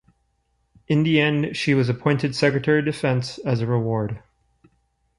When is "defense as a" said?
2.85-3.67